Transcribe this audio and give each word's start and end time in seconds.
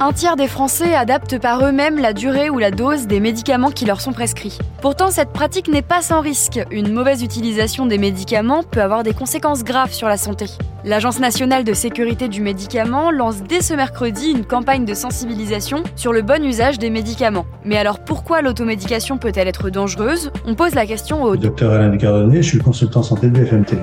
un 0.00 0.12
tiers 0.12 0.36
des 0.36 0.46
Français 0.46 0.94
adaptent 0.94 1.38
par 1.38 1.64
eux-mêmes 1.64 1.98
la 1.98 2.12
durée 2.12 2.50
ou 2.50 2.58
la 2.58 2.70
dose 2.70 3.06
des 3.06 3.20
médicaments 3.20 3.70
qui 3.70 3.84
leur 3.84 4.00
sont 4.00 4.12
prescrits. 4.12 4.58
Pourtant, 4.80 5.10
cette 5.10 5.30
pratique 5.30 5.68
n'est 5.68 5.82
pas 5.82 6.02
sans 6.02 6.20
risque. 6.20 6.60
Une 6.70 6.92
mauvaise 6.92 7.22
utilisation 7.22 7.86
des 7.86 7.98
médicaments 7.98 8.62
peut 8.62 8.80
avoir 8.80 9.02
des 9.02 9.12
conséquences 9.12 9.64
graves 9.64 9.92
sur 9.92 10.06
la 10.06 10.16
santé. 10.16 10.46
L'Agence 10.84 11.18
nationale 11.18 11.64
de 11.64 11.74
sécurité 11.74 12.28
du 12.28 12.40
médicament 12.40 13.10
lance 13.10 13.42
dès 13.42 13.60
ce 13.60 13.74
mercredi 13.74 14.30
une 14.30 14.44
campagne 14.44 14.84
de 14.84 14.94
sensibilisation 14.94 15.82
sur 15.96 16.12
le 16.12 16.22
bon 16.22 16.44
usage 16.44 16.78
des 16.78 16.90
médicaments. 16.90 17.46
Mais 17.64 17.76
alors 17.76 17.98
pourquoi 17.98 18.40
l'automédication 18.40 19.18
peut-elle 19.18 19.48
être 19.48 19.70
dangereuse? 19.70 20.30
On 20.46 20.54
pose 20.54 20.74
la 20.74 20.86
question 20.86 21.24
au 21.24 21.36
docteur 21.36 21.72
Alain 21.72 21.88
Descardonnet, 21.88 22.42
je 22.42 22.48
suis 22.48 22.58
consultant 22.58 23.02
santé 23.02 23.26
de 23.26 23.38
BFM 23.38 23.64
TV. 23.64 23.82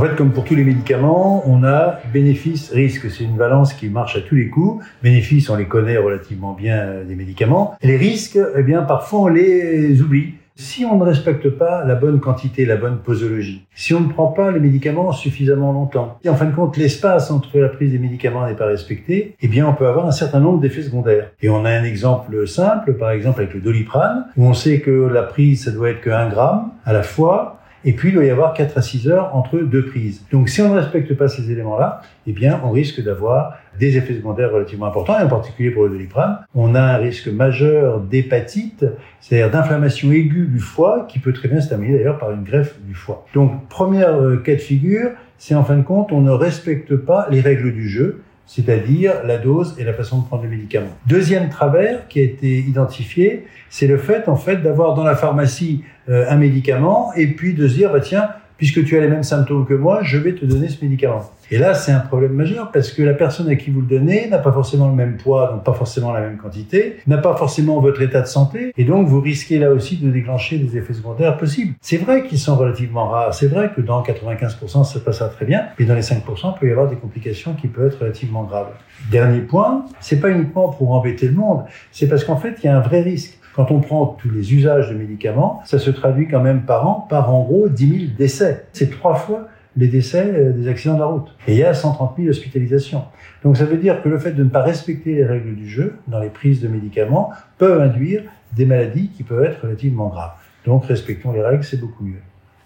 En 0.00 0.04
fait, 0.04 0.16
comme 0.16 0.30
pour 0.30 0.44
tous 0.44 0.54
les 0.54 0.64
médicaments, 0.64 1.42
on 1.46 1.62
a 1.62 1.98
bénéfice-risque. 2.10 3.10
C'est 3.10 3.24
une 3.24 3.36
balance 3.36 3.74
qui 3.74 3.90
marche 3.90 4.16
à 4.16 4.22
tous 4.22 4.34
les 4.34 4.48
coups. 4.48 4.82
Bénéfices, 5.02 5.50
on 5.50 5.56
les 5.56 5.66
connaît 5.66 5.98
relativement 5.98 6.54
bien 6.54 6.78
euh, 6.78 7.04
des 7.04 7.14
médicaments. 7.14 7.74
les 7.82 7.98
risques, 7.98 8.38
eh 8.56 8.62
bien, 8.62 8.80
parfois 8.80 9.20
on 9.20 9.28
les 9.28 10.00
oublie. 10.00 10.36
Si 10.56 10.86
on 10.86 10.96
ne 10.96 11.04
respecte 11.04 11.50
pas 11.50 11.84
la 11.84 11.96
bonne 11.96 12.18
quantité, 12.18 12.64
la 12.64 12.76
bonne 12.76 13.00
posologie, 13.00 13.66
si 13.74 13.92
on 13.92 14.00
ne 14.00 14.08
prend 14.08 14.28
pas 14.28 14.50
les 14.50 14.60
médicaments 14.60 15.12
suffisamment 15.12 15.70
longtemps, 15.70 16.18
si 16.22 16.30
en 16.30 16.34
fin 16.34 16.46
de 16.46 16.54
compte 16.54 16.78
l'espace 16.78 17.30
entre 17.30 17.58
la 17.58 17.68
prise 17.68 17.92
des 17.92 17.98
médicaments 17.98 18.46
n'est 18.46 18.54
pas 18.54 18.66
respecté, 18.66 19.36
eh 19.38 19.48
bien 19.48 19.66
on 19.66 19.74
peut 19.74 19.86
avoir 19.86 20.06
un 20.06 20.12
certain 20.12 20.40
nombre 20.40 20.60
d'effets 20.60 20.82
secondaires. 20.82 21.30
Et 21.42 21.50
on 21.50 21.66
a 21.66 21.70
un 21.70 21.84
exemple 21.84 22.48
simple, 22.48 22.94
par 22.94 23.10
exemple 23.10 23.40
avec 23.40 23.52
le 23.52 23.60
doliprane, 23.60 24.24
où 24.38 24.46
on 24.46 24.54
sait 24.54 24.80
que 24.80 25.10
la 25.12 25.24
prise, 25.24 25.64
ça 25.64 25.70
doit 25.70 25.90
être 25.90 26.00
que 26.00 26.10
1 26.10 26.30
gramme 26.30 26.70
à 26.86 26.94
la 26.94 27.02
fois, 27.02 27.59
et 27.84 27.94
puis, 27.94 28.10
il 28.10 28.14
doit 28.14 28.24
y 28.24 28.30
avoir 28.30 28.52
4 28.52 28.76
à 28.76 28.82
6 28.82 29.08
heures 29.08 29.34
entre 29.34 29.58
deux 29.58 29.86
prises. 29.86 30.22
Donc, 30.30 30.48
si 30.48 30.60
on 30.60 30.68
ne 30.68 30.78
respecte 30.78 31.14
pas 31.14 31.28
ces 31.28 31.50
éléments-là, 31.50 32.02
eh 32.26 32.32
bien, 32.32 32.60
on 32.64 32.70
risque 32.70 33.02
d'avoir 33.02 33.54
des 33.78 33.96
effets 33.96 34.14
secondaires 34.14 34.52
relativement 34.52 34.86
importants, 34.86 35.18
et 35.18 35.22
en 35.22 35.28
particulier 35.28 35.70
pour 35.70 35.84
le 35.84 35.90
doliprane, 35.90 36.40
on 36.54 36.74
a 36.74 36.80
un 36.80 36.96
risque 36.96 37.28
majeur 37.28 38.00
d'hépatite, 38.00 38.84
c'est-à-dire 39.20 39.50
d'inflammation 39.50 40.12
aiguë 40.12 40.46
du 40.46 40.58
foie, 40.58 41.06
qui 41.08 41.18
peut 41.18 41.32
très 41.32 41.48
bien 41.48 41.60
se 41.60 41.68
terminer 41.68 41.96
d'ailleurs 41.96 42.18
par 42.18 42.32
une 42.32 42.44
greffe 42.44 42.78
du 42.82 42.94
foie. 42.94 43.26
Donc, 43.34 43.68
première 43.68 44.14
euh, 44.14 44.36
cas 44.36 44.54
de 44.54 44.60
figure, 44.60 45.10
c'est 45.38 45.54
en 45.54 45.64
fin 45.64 45.76
de 45.76 45.82
compte, 45.82 46.12
on 46.12 46.20
ne 46.20 46.30
respecte 46.30 46.94
pas 46.96 47.26
les 47.30 47.40
règles 47.40 47.72
du 47.72 47.88
jeu, 47.88 48.22
c'est-à-dire 48.50 49.24
la 49.24 49.38
dose 49.38 49.76
et 49.78 49.84
la 49.84 49.94
façon 49.94 50.22
de 50.22 50.26
prendre 50.26 50.42
le 50.42 50.48
médicament. 50.48 50.90
Deuxième 51.06 51.50
travers 51.50 52.08
qui 52.08 52.18
a 52.18 52.24
été 52.24 52.58
identifié, 52.58 53.46
c'est 53.68 53.86
le 53.86 53.96
fait 53.96 54.28
en 54.28 54.34
fait 54.34 54.56
d'avoir 54.56 54.94
dans 54.94 55.04
la 55.04 55.14
pharmacie 55.14 55.84
euh, 56.08 56.24
un 56.28 56.34
médicament 56.34 57.12
et 57.14 57.28
puis 57.28 57.54
de 57.54 57.68
se 57.68 57.74
dire 57.74 57.92
bah 57.92 58.00
tiens 58.00 58.30
puisque 58.60 58.84
tu 58.84 58.98
as 58.98 59.00
les 59.00 59.08
mêmes 59.08 59.22
symptômes 59.22 59.64
que 59.64 59.72
moi, 59.72 60.00
je 60.02 60.18
vais 60.18 60.34
te 60.34 60.44
donner 60.44 60.68
ce 60.68 60.84
médicament. 60.84 61.22
Et 61.50 61.56
là, 61.56 61.72
c'est 61.72 61.92
un 61.92 62.00
problème 62.00 62.34
majeur 62.34 62.70
parce 62.70 62.92
que 62.92 63.02
la 63.02 63.14
personne 63.14 63.48
à 63.48 63.56
qui 63.56 63.70
vous 63.70 63.80
le 63.80 63.86
donnez 63.86 64.28
n'a 64.28 64.36
pas 64.36 64.52
forcément 64.52 64.86
le 64.86 64.94
même 64.94 65.16
poids, 65.16 65.50
donc 65.50 65.64
pas 65.64 65.72
forcément 65.72 66.12
la 66.12 66.20
même 66.20 66.36
quantité, 66.36 66.98
n'a 67.06 67.16
pas 67.16 67.34
forcément 67.34 67.80
votre 67.80 68.02
état 68.02 68.20
de 68.20 68.26
santé, 68.26 68.74
et 68.76 68.84
donc 68.84 69.08
vous 69.08 69.18
risquez 69.18 69.58
là 69.58 69.70
aussi 69.70 69.96
de 69.96 70.10
déclencher 70.10 70.58
des 70.58 70.76
effets 70.76 70.92
secondaires 70.92 71.38
possibles. 71.38 71.72
C'est 71.80 71.96
vrai 71.96 72.24
qu'ils 72.24 72.38
sont 72.38 72.54
relativement 72.54 73.08
rares, 73.08 73.32
c'est 73.32 73.48
vrai 73.48 73.70
que 73.74 73.80
dans 73.80 74.02
95% 74.02 74.84
ça 74.84 75.00
passera 75.00 75.30
très 75.30 75.46
bien, 75.46 75.68
mais 75.78 75.86
dans 75.86 75.94
les 75.94 76.02
5% 76.02 76.20
il 76.54 76.60
peut 76.60 76.68
y 76.68 76.70
avoir 76.70 76.86
des 76.86 76.96
complications 76.96 77.54
qui 77.54 77.66
peuvent 77.66 77.86
être 77.86 78.00
relativement 78.00 78.44
graves. 78.44 78.74
Dernier 79.10 79.40
point, 79.40 79.86
c'est 80.00 80.20
pas 80.20 80.28
uniquement 80.28 80.68
pour 80.68 80.92
embêter 80.92 81.28
le 81.28 81.34
monde, 81.34 81.64
c'est 81.92 82.08
parce 82.08 82.24
qu'en 82.24 82.36
fait 82.36 82.58
il 82.62 82.66
y 82.66 82.68
a 82.68 82.76
un 82.76 82.80
vrai 82.80 83.00
risque. 83.00 83.38
Quand 83.54 83.70
on 83.70 83.80
prend 83.80 84.06
tous 84.06 84.30
les 84.30 84.54
usages 84.54 84.90
de 84.90 84.94
médicaments, 84.94 85.60
ça 85.64 85.78
se 85.78 85.90
traduit 85.90 86.28
quand 86.28 86.40
même 86.40 86.62
par 86.62 86.88
an 86.88 87.06
par 87.08 87.34
en 87.34 87.42
gros 87.42 87.68
10 87.68 87.88
000 87.88 88.12
décès. 88.16 88.66
C'est 88.72 88.90
trois 88.90 89.14
fois 89.14 89.48
les 89.76 89.88
décès 89.88 90.24
euh, 90.34 90.52
des 90.52 90.68
accidents 90.68 90.94
de 90.94 91.00
la 91.00 91.06
route. 91.06 91.28
Et 91.46 91.52
il 91.52 91.58
y 91.58 91.64
a 91.64 91.74
130 91.74 92.16
000 92.16 92.28
hospitalisations. 92.28 93.04
Donc 93.44 93.56
ça 93.56 93.64
veut 93.64 93.76
dire 93.76 94.02
que 94.02 94.08
le 94.08 94.18
fait 94.18 94.32
de 94.32 94.44
ne 94.44 94.48
pas 94.48 94.62
respecter 94.62 95.14
les 95.14 95.24
règles 95.24 95.54
du 95.54 95.68
jeu 95.68 95.96
dans 96.08 96.18
les 96.18 96.28
prises 96.28 96.60
de 96.60 96.68
médicaments 96.68 97.30
peut 97.58 97.80
induire 97.80 98.22
des 98.56 98.66
maladies 98.66 99.10
qui 99.16 99.22
peuvent 99.22 99.44
être 99.44 99.62
relativement 99.62 100.08
graves. 100.08 100.32
Donc 100.66 100.84
respectons 100.84 101.32
les 101.32 101.42
règles, 101.42 101.64
c'est 101.64 101.80
beaucoup 101.80 102.04
mieux. 102.04 102.20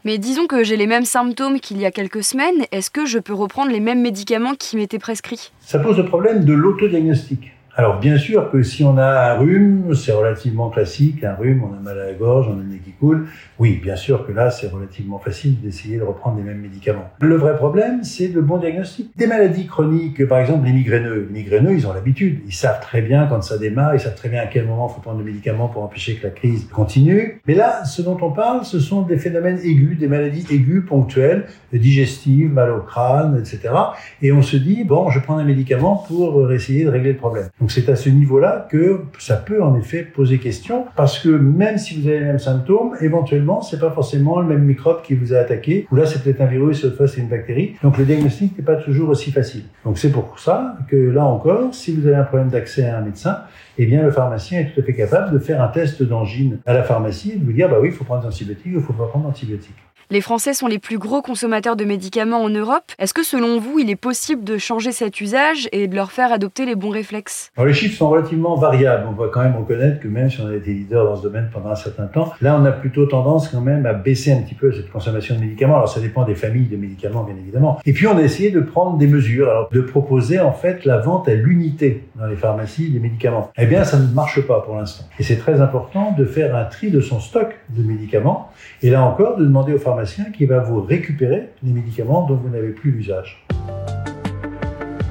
Mais 0.05 0.19
disons 0.19 0.47
que 0.47 0.65
j'ai 0.65 0.77
les 0.77 0.87
mêmes 0.87 1.06
symptômes 1.06 1.61
qu'il 1.61 1.78
y 1.78 1.87
a 1.87 1.91
quelques 1.91 2.23
semaines, 2.23 2.67
est-ce 2.73 2.91
que 2.91 3.06
je 3.06 3.19
peux 3.19 3.33
reprendre 3.33 3.71
les 3.71 3.81
mêmes 3.81 4.03
médicaments 4.03 4.55
qui 4.55 4.77
m'étaient 4.77 4.99
prescrits? 4.99 5.50
Ça 5.61 5.78
pose 5.78 5.97
le 5.97 6.05
problème 6.05 6.44
de 6.44 6.53
l'autodiagnostic. 6.53 7.53
Alors 7.77 7.99
bien 7.99 8.19
sûr 8.19 8.53
que 8.53 8.62
si 8.62 8.85
on 8.85 8.97
a 8.99 9.33
un 9.33 9.35
rhume, 9.35 9.97
c'est 9.97 10.12
relativement 10.12 10.71
classique, 10.71 11.25
un 11.25 11.35
rhume, 11.35 11.65
on 11.65 11.77
a 11.77 11.81
mal 11.81 11.99
à 11.99 12.07
la 12.07 12.12
gorge, 12.12 12.47
on 12.49 12.53
a 12.53 12.62
le 12.62 12.69
nez 12.69 12.79
qui 12.79 12.93
coule. 12.93 13.27
Oui, 13.59 13.81
bien 13.83 13.97
sûr 13.97 14.25
que 14.25 14.31
là, 14.31 14.53
c'est 14.53 14.69
relativement 14.69 15.19
facile 15.19 15.61
d'essayer 15.61 15.99
de 15.99 16.05
reprendre 16.05 16.37
les 16.37 16.45
mêmes 16.45 16.61
médicaments. 16.61 17.11
Le 17.21 17.35
vrai 17.35 17.57
problème, 17.57 18.05
c'est 18.05 18.29
le 18.29 18.43
bon 18.43 18.59
diagnostic. 18.59 19.11
Des 19.17 19.27
maladies 19.27 19.67
chroniques, 19.67 20.25
par 20.29 20.39
exemple 20.39 20.67
les 20.67 20.73
migraineux. 20.73 21.27
Les 21.33 21.41
migraineux, 21.41 21.73
ils 21.73 21.85
ont 21.89 21.93
l'habitude, 21.93 22.43
ils 22.47 22.55
savent 22.55 22.79
très 22.81 23.03
bien 23.03 23.27
quand 23.27 23.43
ça 23.43 23.59
démarre, 23.59 23.93
ils 23.97 24.01
savent 24.01 24.15
très 24.15 24.29
bien 24.29 24.43
à 24.43 24.47
quel 24.47 24.67
moment 24.67 24.89
il 24.89 24.95
faut 24.95 25.01
prendre 25.01 25.19
le 25.19 25.25
médicament 25.25 25.67
pour 25.67 25.83
empêcher 25.83 26.15
que 26.15 26.29
la 26.29 26.31
crise 26.33 26.69
continue. 26.69 27.41
Mais 27.49 27.55
là, 27.55 27.85
ce 27.85 28.03
dont 28.03 28.19
on 28.23 28.31
parle, 28.31 28.65
ce 28.65 28.79
sont 28.79 29.03
des 29.03 29.19
phénomènes 29.19 29.59
aigus, 29.59 29.99
des 29.99 30.06
maladies 30.06 30.47
aiguës 30.49 30.85
ponctuelles, 30.87 31.47
digestives, 31.73 32.53
mal 32.53 32.71
au 32.71 32.83
crâne, 32.83 33.37
etc. 33.37 33.75
Et 34.23 34.31
on 34.31 34.43
se 34.43 34.56
dit, 34.56 34.85
bon, 34.85 35.11
je 35.11 35.19
prends 35.19 35.39
un 35.39 35.45
médicament 35.45 36.05
pour 36.06 36.53
essayer 36.53 36.85
de 36.85 36.91
régler 36.91 37.15
le 37.15 37.19
problème. 37.19 37.49
Donc 37.64 37.70
c'est 37.70 37.88
à 37.88 37.97
ce 37.97 38.10
niveau-là 38.10 38.69
que 38.70 39.04
ça 39.19 39.36
peut 39.36 39.62
en 39.62 39.75
effet 39.75 40.02
poser 40.02 40.36
question, 40.36 40.84
parce 40.97 41.19
que 41.19 41.30
même 41.30 41.78
si 41.78 41.98
vous 41.98 42.08
avez 42.08 42.19
les 42.19 42.25
mêmes 42.26 42.38
symptômes, 42.38 42.94
éventuellement, 43.00 43.62
c'est 43.62 43.80
pas 43.80 43.91
forcément 43.91 44.38
le 44.38 44.47
même 44.47 44.64
microbe 44.64 45.00
qui 45.02 45.14
vous 45.14 45.32
a 45.32 45.38
attaqué, 45.38 45.86
ou 45.91 45.97
là 45.97 46.04
c'est 46.04 46.22
peut-être 46.22 46.42
un 46.42 46.47
virus, 46.47 46.82
cette 46.82 46.94
fois 46.94 47.08
c'est 47.08 47.22
une 47.22 47.28
bactérie. 47.28 47.76
Donc 47.82 47.97
le 47.97 48.04
diagnostic 48.04 48.58
n'est 48.58 48.64
pas 48.64 48.76
toujours 48.76 49.08
aussi 49.08 49.32
facile. 49.32 49.62
Donc 49.86 49.97
c'est 49.97 50.10
pour 50.10 50.38
ça 50.38 50.76
que 50.88 50.97
là 50.97 51.25
encore, 51.25 51.75
si 51.75 51.97
vous 51.97 52.06
avez 52.06 52.16
un 52.16 52.25
problème 52.25 52.50
d'accès 52.50 52.84
à 52.84 52.98
un 52.98 53.00
médecin, 53.00 53.38
eh 53.78 53.86
bien 53.86 54.02
le 54.02 54.10
pharmacien 54.10 54.60
est 54.60 54.75
tout 54.75 54.81
à 54.81 54.82
fait 54.82 54.92
capable 54.92 55.32
de 55.32 55.38
faire 55.38 55.62
un 55.62 55.69
test 55.69 56.02
d'angine 56.02 56.58
à 56.66 56.75
la 56.75 56.82
pharmacie 56.82 57.32
et 57.32 57.38
de 57.38 57.46
vous 57.46 57.52
dire, 57.54 57.70
bah 57.70 57.78
oui, 57.81 57.88
il 57.88 57.94
faut 57.94 58.04
prendre 58.04 58.20
des 58.20 58.28
antibiotiques, 58.28 58.72
il 58.75 58.81
faut 58.82 58.92
pas 58.92 59.06
prendre 59.06 59.25
d'antibiotiques. 59.25 59.72
Les 60.10 60.20
Français 60.20 60.53
sont 60.53 60.66
les 60.66 60.78
plus 60.78 60.98
gros 60.98 61.22
consommateurs 61.22 61.76
de 61.76 61.84
médicaments 61.84 62.42
en 62.42 62.50
Europe. 62.50 62.92
Est-ce 62.98 63.15
que 63.15 63.25
selon 63.25 63.59
vous, 63.59 63.78
il 63.78 63.88
est 63.88 63.97
possible 63.97 64.44
de 64.44 64.59
changer 64.59 64.92
cet 64.92 65.19
usage 65.22 65.66
et 65.72 65.88
de 65.88 65.94
leur 65.97 66.12
faire 66.12 66.31
adopter 66.31 66.66
les 66.66 66.75
bons 66.75 66.91
réflexes? 66.91 67.50
Les 67.56 67.72
chiffres 67.72 67.97
sont 67.97 68.10
relativement 68.10 68.54
variables. 68.54 69.06
On 69.09 69.12
va 69.12 69.28
quand 69.28 69.43
même 69.43 69.56
reconnaître 69.56 70.00
que 70.00 70.09
même 70.09 70.28
si 70.28 70.43
on 70.43 70.48
a 70.48 70.54
été 70.54 70.75
leader 70.75 71.06
dans 71.06 71.16
ce 71.16 71.22
domaine 71.22 71.48
pendant 71.50 71.70
un 71.70 71.75
certain 71.75 72.04
temps, 72.04 72.34
là 72.43 72.59
on 72.60 72.66
a 72.66 72.72
plutôt 72.72 73.06
tendance 73.06 73.48
quand 73.48 73.62
même 73.62 73.87
à 73.87 73.94
baisser 73.94 74.32
un 74.32 74.43
petit 74.43 74.54
peu 74.54 74.72
cette 74.72 74.91
consommation 74.91 75.37
de 75.37 75.41
médicaments. 75.41 75.76
Alors 75.76 75.88
ça 75.88 76.00
dépend 76.00 76.25
des 76.25 76.34
familles 76.34 76.69
de 76.69 76.76
médicaments 76.76 77.25
bien 77.25 77.37
évidemment. 77.37 77.78
Et 77.87 77.94
puis 77.94 78.06
on 78.06 78.19
a 78.19 78.22
essayé 78.22 78.50
de 78.50 78.60
prendre 78.60 78.98
des 78.98 79.06
mesures, 79.06 79.69
de 79.72 79.81
proposer 79.81 80.38
en 80.38 80.53
fait 80.53 80.84
la 80.84 80.98
vente 80.98 81.31
à 81.31 81.34
l'unité 81.34 82.04
dans 82.16 82.26
les 82.26 82.37
pharmacies 82.37 82.91
des 82.91 83.00
médicaments. 83.00 83.50
Eh 83.56 83.64
bien 83.64 83.84
ça 83.84 83.98
ne 83.98 84.06
marche 84.12 84.43
pas 84.43 84.60
pour 84.60 84.76
l'instant. 84.76 85.06
Et 85.19 85.22
c'est 85.22 85.37
très 85.37 85.62
important 85.62 86.12
de 86.12 86.26
faire 86.26 86.54
un 86.54 86.64
tri 86.64 86.91
de 86.91 87.00
son 87.00 87.20
stock 87.20 87.59
de 87.70 87.82
médicaments 87.82 88.50
et 88.82 88.91
là 88.91 89.03
encore 89.03 89.38
de 89.38 89.44
demander 89.44 89.72
aux 89.72 89.78
pharmaciens 89.78 89.94
qui 90.37 90.47
va 90.47 90.60
vous 90.60 90.81
récupérer 90.81 91.50
les 91.62 91.72
médicaments 91.72 92.27
dont 92.27 92.37
vous 92.37 92.49
n'avez 92.49 92.71
plus 92.71 92.91
l'usage. 92.91 93.44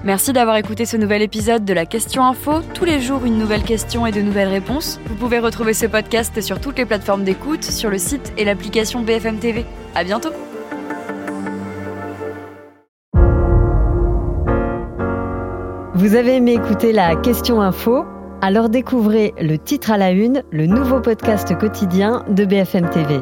Merci 0.03 0.33
d'avoir 0.33 0.57
écouté 0.57 0.85
ce 0.85 0.97
nouvel 0.97 1.21
épisode 1.21 1.63
de 1.63 1.73
la 1.73 1.85
Question 1.85 2.25
Info. 2.25 2.61
Tous 2.73 2.83
les 2.83 2.99
jours, 2.99 3.23
une 3.25 3.37
nouvelle 3.37 3.63
question 3.63 4.05
et 4.05 4.11
de 4.11 4.21
nouvelles 4.21 4.49
réponses. 4.49 4.99
Vous 5.05 5.15
pouvez 5.15 5.39
retrouver 5.39 5.73
ce 5.73 5.85
podcast 5.85 6.41
sur 6.41 6.59
toutes 6.59 6.77
les 6.77 6.85
plateformes 6.85 7.23
d'écoute, 7.23 7.63
sur 7.63 7.89
le 7.89 7.97
site 7.97 8.33
et 8.37 8.43
l'application 8.43 9.01
BFM 9.01 9.37
TV. 9.37 9.65
À 9.95 10.03
bientôt! 10.03 10.31
Vous 15.95 16.15
avez 16.15 16.35
aimé 16.35 16.53
écouter 16.53 16.91
la 16.91 17.15
Question 17.15 17.61
Info? 17.61 18.03
Alors 18.41 18.67
découvrez 18.67 19.33
le 19.39 19.57
titre 19.57 19.89
à 19.89 19.97
la 19.97 20.11
une, 20.11 20.43
le 20.51 20.65
nouveau 20.65 20.99
podcast 20.99 21.57
quotidien 21.57 22.25
de 22.27 22.43
BFM 22.43 22.89
TV. 22.89 23.21